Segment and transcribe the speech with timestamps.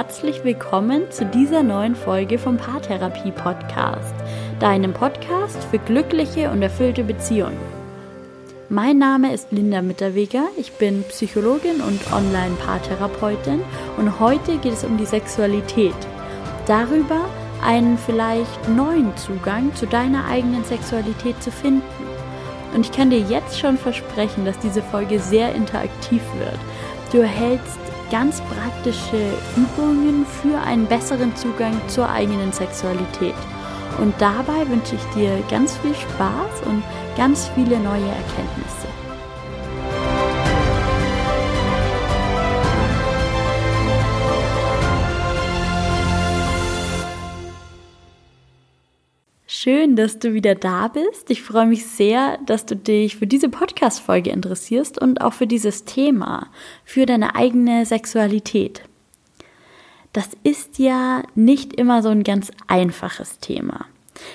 [0.00, 4.14] herzlich willkommen zu dieser neuen Folge vom Paartherapie Podcast,
[4.58, 7.58] deinem Podcast für glückliche und erfüllte Beziehungen.
[8.70, 13.60] Mein Name ist Linda Mitterweger, ich bin Psychologin und Online-Paartherapeutin
[13.98, 15.92] und heute geht es um die Sexualität.
[16.66, 17.26] Darüber,
[17.62, 21.82] einen vielleicht neuen Zugang zu deiner eigenen Sexualität zu finden.
[22.74, 26.58] Und ich kann dir jetzt schon versprechen, dass diese Folge sehr interaktiv wird.
[27.12, 33.34] Du erhältst ganz praktische Übungen für einen besseren Zugang zur eigenen Sexualität.
[33.98, 36.82] Und dabei wünsche ich dir ganz viel Spaß und
[37.16, 38.79] ganz viele neue Erkenntnisse.
[49.70, 51.30] Schön, dass du wieder da bist.
[51.30, 55.84] Ich freue mich sehr, dass du dich für diese Podcast-Folge interessierst und auch für dieses
[55.84, 56.48] Thema,
[56.84, 58.82] für deine eigene Sexualität.
[60.12, 63.86] Das ist ja nicht immer so ein ganz einfaches Thema.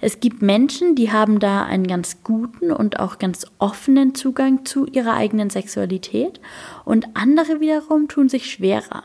[0.00, 4.86] Es gibt Menschen, die haben da einen ganz guten und auch ganz offenen Zugang zu
[4.86, 6.40] ihrer eigenen Sexualität
[6.84, 9.04] und andere wiederum tun sich schwerer.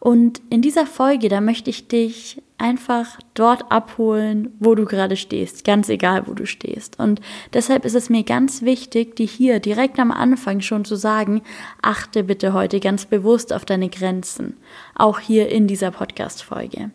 [0.00, 5.64] Und in dieser Folge, da möchte ich dich einfach dort abholen, wo du gerade stehst,
[5.64, 6.98] ganz egal, wo du stehst.
[6.98, 7.20] Und
[7.52, 11.42] deshalb ist es mir ganz wichtig, dir hier direkt am Anfang schon zu sagen,
[11.80, 14.56] achte bitte heute ganz bewusst auf deine Grenzen,
[14.94, 16.90] auch hier in dieser Podcast-Folge.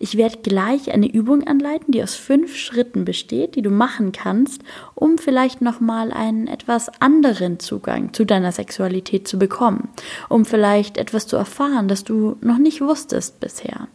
[0.00, 4.62] Ich werde gleich eine Übung anleiten, die aus fünf Schritten besteht, die du machen kannst,
[4.94, 9.88] um vielleicht nochmal einen etwas anderen Zugang zu deiner Sexualität zu bekommen,
[10.28, 13.88] um vielleicht etwas zu erfahren, das du noch nicht wusstest bisher.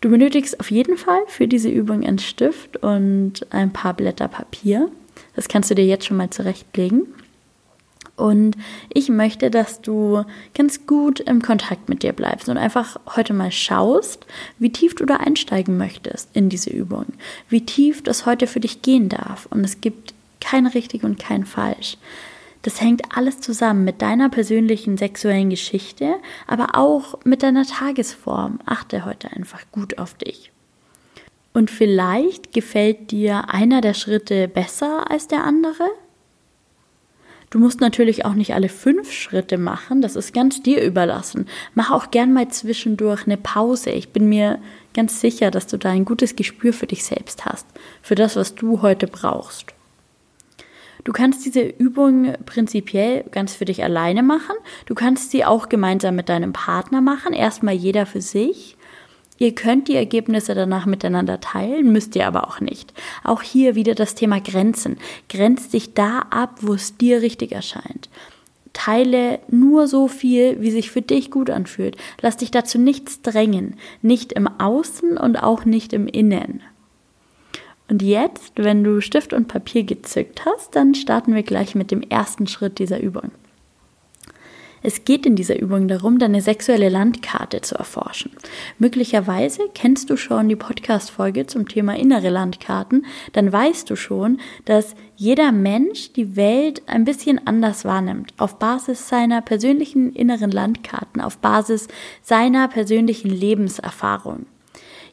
[0.00, 4.90] Du benötigst auf jeden Fall für diese Übung einen Stift und ein paar Blätter Papier.
[5.34, 7.06] Das kannst du dir jetzt schon mal zurechtlegen.
[8.16, 8.56] Und
[8.92, 10.24] ich möchte, dass du
[10.54, 14.26] ganz gut im Kontakt mit dir bleibst und einfach heute mal schaust,
[14.58, 17.06] wie tief du da einsteigen möchtest in diese Übung,
[17.50, 19.46] wie tief das heute für dich gehen darf.
[19.50, 21.98] Und es gibt kein richtig und kein falsch.
[22.66, 26.16] Das hängt alles zusammen mit deiner persönlichen sexuellen Geschichte,
[26.48, 28.58] aber auch mit deiner Tagesform.
[28.66, 30.50] Achte heute einfach gut auf dich.
[31.52, 35.84] Und vielleicht gefällt dir einer der Schritte besser als der andere.
[37.50, 41.46] Du musst natürlich auch nicht alle fünf Schritte machen, das ist ganz dir überlassen.
[41.76, 43.90] Mach auch gern mal zwischendurch eine Pause.
[43.90, 44.58] Ich bin mir
[44.92, 47.68] ganz sicher, dass du da ein gutes Gespür für dich selbst hast,
[48.02, 49.75] für das, was du heute brauchst.
[51.06, 54.56] Du kannst diese Übung prinzipiell ganz für dich alleine machen.
[54.86, 58.76] Du kannst sie auch gemeinsam mit deinem Partner machen, erstmal jeder für sich.
[59.38, 62.92] Ihr könnt die Ergebnisse danach miteinander teilen, müsst ihr aber auch nicht.
[63.22, 64.96] Auch hier wieder das Thema Grenzen.
[65.28, 68.08] Grenz dich da ab, wo es dir richtig erscheint.
[68.72, 71.96] Teile nur so viel, wie sich für dich gut anfühlt.
[72.20, 76.62] Lass dich dazu nichts drängen, nicht im Außen und auch nicht im Innen.
[77.88, 82.02] Und jetzt, wenn du Stift und Papier gezückt hast, dann starten wir gleich mit dem
[82.02, 83.30] ersten Schritt dieser Übung.
[84.82, 88.30] Es geht in dieser Übung darum, deine sexuelle Landkarte zu erforschen.
[88.78, 94.94] Möglicherweise kennst du schon die Podcast-Folge zum Thema innere Landkarten, dann weißt du schon, dass
[95.16, 101.38] jeder Mensch die Welt ein bisschen anders wahrnimmt, auf Basis seiner persönlichen inneren Landkarten, auf
[101.38, 101.88] Basis
[102.22, 104.46] seiner persönlichen Lebenserfahrung.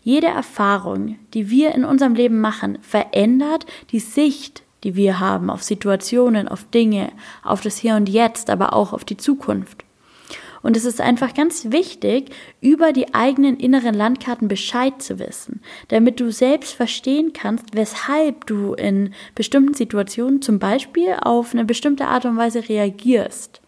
[0.04, 5.64] Jede Erfahrung, die wir in unserem Leben machen, verändert die Sicht, die wir haben auf
[5.64, 7.12] Situationen, auf Dinge,
[7.44, 9.86] auf das Hier und Jetzt, aber auch auf die Zukunft.
[10.62, 12.32] Und es ist einfach ganz wichtig,
[12.62, 18.74] über die eigenen inneren Landkarten Bescheid zu wissen, damit du selbst verstehen kannst, weshalb du
[18.74, 23.62] in bestimmten Situationen zum Beispiel auf eine bestimmte Art und Weise reagierst.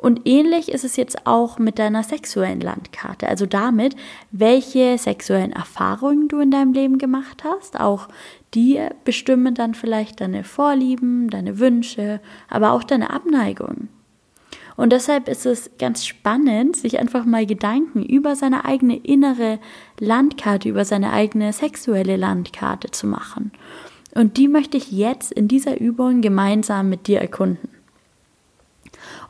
[0.00, 3.94] Und ähnlich ist es jetzt auch mit deiner sexuellen Landkarte, also damit,
[4.30, 7.78] welche sexuellen Erfahrungen du in deinem Leben gemacht hast.
[7.78, 8.08] Auch
[8.54, 13.88] die bestimmen dann vielleicht deine Vorlieben, deine Wünsche, aber auch deine Abneigung.
[14.74, 19.58] Und deshalb ist es ganz spannend, sich einfach mal Gedanken über seine eigene innere
[19.98, 23.52] Landkarte, über seine eigene sexuelle Landkarte zu machen.
[24.14, 27.68] Und die möchte ich jetzt in dieser Übung gemeinsam mit dir erkunden.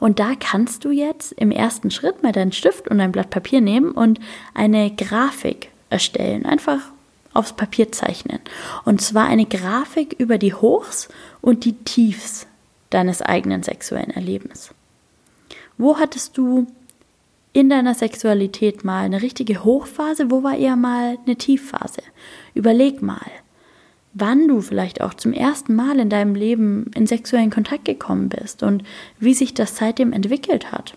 [0.01, 3.61] Und da kannst du jetzt im ersten Schritt mal deinen Stift und ein Blatt Papier
[3.61, 4.19] nehmen und
[4.55, 6.47] eine Grafik erstellen.
[6.47, 6.81] Einfach
[7.35, 8.41] aufs Papier zeichnen.
[8.85, 11.09] Und zwar eine Grafik über die Hochs
[11.41, 12.47] und die Tiefs
[12.89, 14.75] deines eigenen sexuellen Erlebens.
[15.79, 16.67] Wo hattest du
[17.53, 20.31] in deiner Sexualität mal eine richtige Hochphase?
[20.31, 22.03] Wo war eher mal eine Tiefphase?
[22.55, 23.31] Überleg mal
[24.13, 28.63] wann du vielleicht auch zum ersten Mal in deinem Leben in sexuellen Kontakt gekommen bist
[28.63, 28.83] und
[29.19, 30.97] wie sich das seitdem entwickelt hat.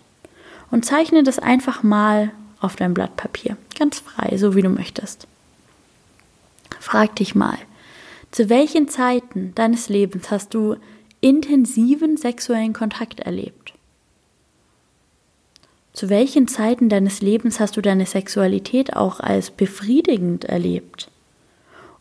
[0.70, 3.56] Und zeichne das einfach mal auf dein Blatt Papier.
[3.78, 5.28] Ganz frei, so wie du möchtest.
[6.80, 7.58] Frag dich mal,
[8.30, 10.76] zu welchen Zeiten deines Lebens hast du
[11.20, 13.74] intensiven sexuellen Kontakt erlebt?
[15.92, 21.08] Zu welchen Zeiten deines Lebens hast du deine Sexualität auch als befriedigend erlebt?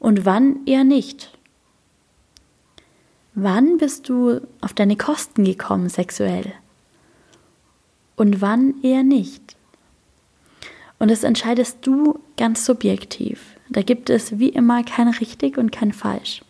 [0.04, 1.32] Und wann eher nicht?
[3.36, 6.52] Wann bist du auf deine Kosten gekommen sexuell?
[8.18, 9.56] Und wann eher nicht?
[11.00, 13.56] Und das entscheidest du ganz subjektiv.
[13.70, 16.42] Da gibt es wie immer kein richtig und kein falsch.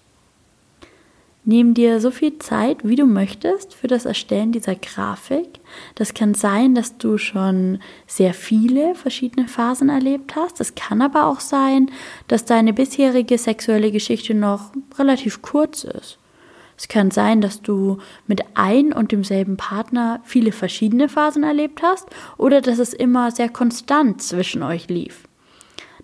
[1.45, 5.60] Nimm dir so viel Zeit, wie du möchtest, für das Erstellen dieser Grafik.
[5.95, 10.62] Das kann sein, dass du schon sehr viele verschiedene Phasen erlebt hast.
[10.62, 11.92] Es kann aber auch sein,
[12.30, 16.18] dass deine bisherige sexuelle Geschichte noch relativ kurz ist.
[16.78, 22.07] Es kann sein, dass du mit ein und demselben Partner viele verschiedene Phasen erlebt hast
[22.38, 25.28] oder dass es immer sehr konstant zwischen euch lief.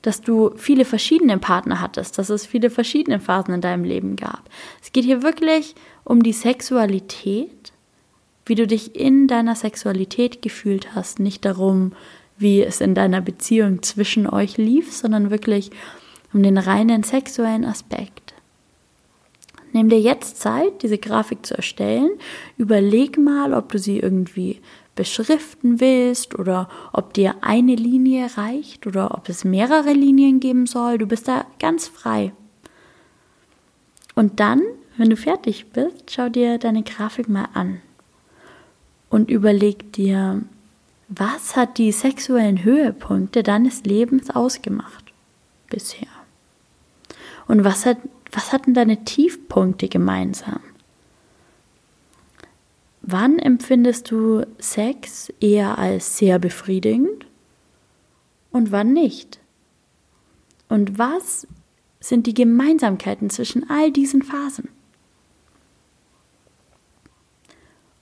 [0.01, 4.49] Dass du viele verschiedene Partner hattest, dass es viele verschiedene Phasen in deinem Leben gab.
[4.81, 7.73] Es geht hier wirklich um die Sexualität,
[8.45, 11.91] wie du dich in deiner Sexualität gefühlt hast, nicht darum,
[12.37, 15.71] wie es in deiner Beziehung zwischen euch lief, sondern wirklich
[16.33, 18.33] um den reinen sexuellen Aspekt.
[19.71, 22.09] Nimm dir jetzt Zeit, diese Grafik zu erstellen.
[22.57, 24.61] Überleg mal, ob du sie irgendwie
[24.99, 30.97] beschriften willst oder ob dir eine Linie reicht oder ob es mehrere Linien geben soll.
[30.97, 32.33] Du bist da ganz frei.
[34.13, 34.61] Und dann,
[34.97, 37.79] wenn du fertig bist, schau dir deine Grafik mal an
[39.09, 40.41] und überleg dir,
[41.07, 45.13] was hat die sexuellen Höhepunkte deines Lebens ausgemacht
[45.69, 46.09] bisher?
[47.47, 47.99] Und was hat
[48.31, 50.59] was hatten deine Tiefpunkte gemeinsam?
[53.11, 57.25] Wann empfindest du Sex eher als sehr befriedigend
[58.51, 59.39] und wann nicht?
[60.67, 61.47] Und was
[61.99, 64.69] sind die Gemeinsamkeiten zwischen all diesen Phasen?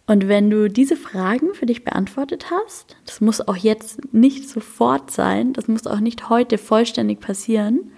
[0.08, 5.10] Und wenn du diese Fragen für dich beantwortet hast, das muss auch jetzt nicht sofort
[5.10, 7.94] sein, das muss auch nicht heute vollständig passieren,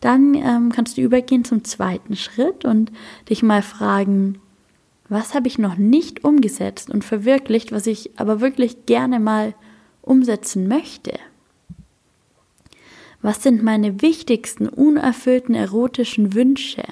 [0.00, 2.92] dann ähm, kannst du übergehen zum zweiten Schritt und
[3.30, 4.38] dich mal fragen,
[5.08, 9.54] was habe ich noch nicht umgesetzt und verwirklicht, was ich aber wirklich gerne mal
[10.02, 11.18] umsetzen möchte?
[13.22, 16.84] Was sind meine wichtigsten unerfüllten erotischen Wünsche?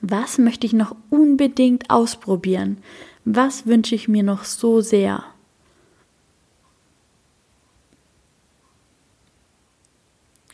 [0.00, 2.78] Was möchte ich noch unbedingt ausprobieren?
[3.24, 5.24] Was wünsche ich mir noch so sehr?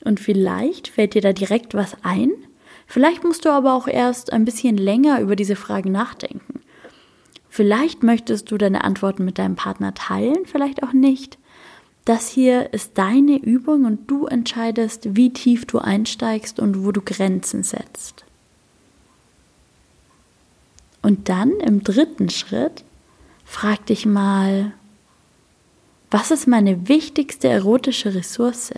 [0.05, 2.32] Und vielleicht fällt dir da direkt was ein.
[2.86, 6.60] Vielleicht musst du aber auch erst ein bisschen länger über diese Fragen nachdenken.
[7.48, 11.38] Vielleicht möchtest du deine Antworten mit deinem Partner teilen, vielleicht auch nicht.
[12.04, 17.00] Das hier ist deine Übung und du entscheidest, wie tief du einsteigst und wo du
[17.00, 18.24] Grenzen setzt.
[21.02, 22.84] Und dann im dritten Schritt
[23.44, 24.72] frag dich mal,
[26.10, 28.72] was ist meine wichtigste erotische Ressource?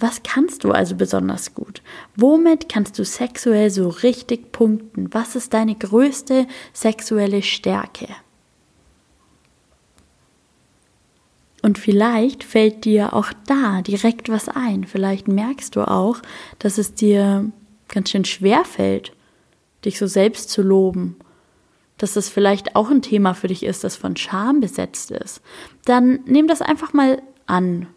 [0.00, 1.82] Was kannst du also besonders gut?
[2.14, 5.12] Womit kannst du sexuell so richtig punkten?
[5.12, 8.08] Was ist deine größte sexuelle Stärke?
[11.62, 14.84] Und vielleicht fällt dir auch da direkt was ein.
[14.84, 16.18] Vielleicht merkst du auch,
[16.60, 17.50] dass es dir
[17.88, 19.12] ganz schön schwer fällt,
[19.84, 21.16] dich so selbst zu loben.
[21.96, 25.40] Dass es vielleicht auch ein Thema für dich ist, das von Scham besetzt ist.
[25.84, 27.88] Dann nimm das einfach mal an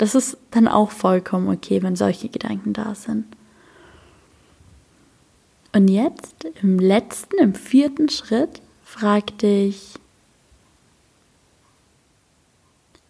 [0.00, 3.26] das ist dann auch vollkommen okay, wenn solche Gedanken da sind.
[5.74, 9.96] Und jetzt im letzten, im vierten Schritt, frag dich,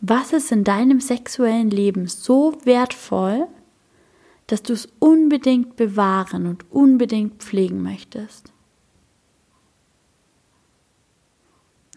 [0.00, 3.46] was ist in deinem sexuellen Leben so wertvoll,
[4.48, 8.52] dass du es unbedingt bewahren und unbedingt pflegen möchtest?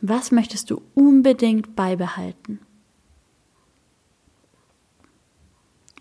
[0.04, 2.60] Was möchtest du unbedingt beibehalten?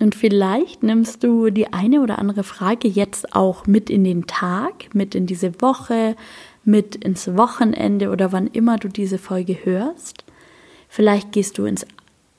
[0.03, 4.93] Und vielleicht nimmst du die eine oder andere Frage jetzt auch mit in den Tag,
[4.95, 6.17] mit in diese Woche,
[6.65, 10.25] mit ins Wochenende oder wann immer du diese Folge hörst.
[10.89, 11.87] Vielleicht gehst du ins,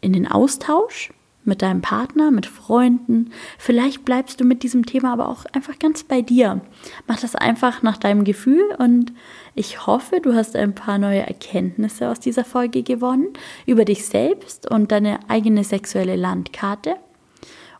[0.01, 1.13] in den Austausch
[1.45, 3.31] mit deinem Partner, mit Freunden.
[3.57, 6.59] Vielleicht bleibst du mit diesem Thema aber auch einfach ganz bei dir.
[7.07, 9.13] Mach das einfach nach deinem Gefühl und
[9.55, 13.29] ich hoffe, du hast ein paar neue Erkenntnisse aus dieser Folge gewonnen
[13.65, 16.97] über dich selbst und deine eigene sexuelle Landkarte.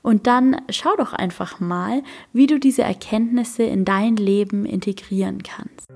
[0.03, 5.87] Und dann schau doch einfach mal, wie du diese Erkenntnisse in dein Leben integrieren kannst.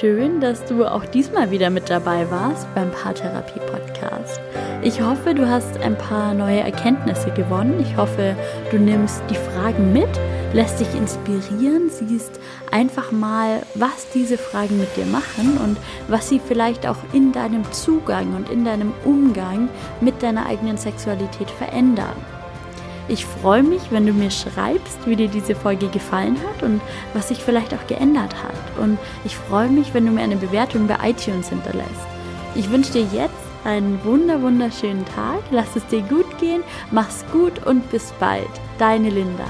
[0.00, 4.40] Schön, dass du auch diesmal wieder mit dabei warst beim Paartherapie-Podcast.
[4.82, 7.78] Ich hoffe, du hast ein paar neue Erkenntnisse gewonnen.
[7.80, 8.34] Ich hoffe,
[8.70, 10.08] du nimmst die Fragen mit
[10.54, 12.38] lässt dich inspirieren, siehst
[12.70, 15.76] einfach mal, was diese Fragen mit dir machen und
[16.08, 19.68] was sie vielleicht auch in deinem Zugang und in deinem Umgang
[20.00, 22.14] mit deiner eigenen Sexualität verändern.
[23.08, 26.80] Ich freue mich, wenn du mir schreibst, wie dir diese Folge gefallen hat und
[27.12, 28.82] was sich vielleicht auch geändert hat.
[28.82, 31.90] Und ich freue mich, wenn du mir eine Bewertung bei iTunes hinterlässt.
[32.54, 33.34] Ich wünsche dir jetzt
[33.64, 35.40] einen wunder wunderschönen Tag.
[35.50, 38.48] Lass es dir gut gehen, mach's gut und bis bald.
[38.78, 39.44] Deine Linda.